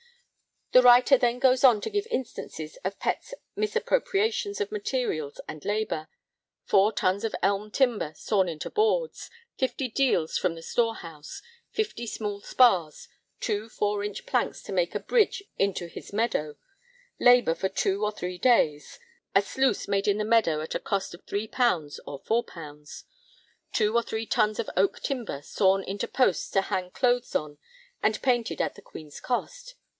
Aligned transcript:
The 0.71 0.81
writer 0.81 1.17
then 1.17 1.37
goes 1.37 1.65
on 1.65 1.81
to 1.81 1.89
give 1.89 2.07
instances 2.09 2.77
of 2.77 2.97
Pett's 2.97 3.35
misappropriations 3.57 4.59
of 4.61 4.71
materials 4.71 5.39
and 5.47 5.63
labour; 5.65 6.07
four 6.63 6.93
tons 6.93 7.25
of 7.25 7.35
elm 7.43 7.69
timber 7.69 8.13
sawn 8.15 8.47
into 8.47 8.69
boards; 8.71 9.29
fifty 9.57 9.89
deals 9.89 10.37
from 10.39 10.55
the 10.55 10.63
storehouse; 10.63 11.41
fifty 11.71 12.07
small 12.07 12.39
spars; 12.39 13.09
two 13.41 13.67
four 13.69 14.01
inch 14.03 14.25
planks 14.25 14.63
to 14.63 14.71
make 14.71 14.95
a 14.95 14.99
bridge 14.99 15.43
into 15.59 15.87
his 15.87 16.13
meadow; 16.13 16.55
labour 17.19 17.53
for 17.53 17.69
two 17.69 18.03
or 18.03 18.11
three 18.13 18.37
days; 18.37 18.97
a 19.35 19.41
sluice 19.41 19.89
made 19.89 20.07
in 20.07 20.17
the 20.17 20.23
meadow 20.25 20.61
at 20.61 20.73
a 20.73 20.79
cost 20.79 21.13
of 21.13 21.25
3_l._ 21.25 21.99
or 22.07 22.21
4_l._; 22.23 23.03
two 23.73 23.95
or 23.95 24.01
three 24.01 24.25
tons 24.25 24.57
of 24.57 24.69
oak 24.77 25.01
timber 25.01 25.41
sawn 25.43 25.83
into 25.83 26.07
posts 26.07 26.49
to 26.49 26.61
hang 26.61 26.89
clothes 26.89 27.35
on 27.35 27.59
and 28.01 28.21
painted 28.23 28.61
at 28.61 28.73
the 28.75 28.81
Queen's 28.81 29.19
cost. 29.19 29.75